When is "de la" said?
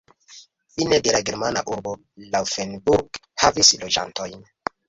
1.07-1.19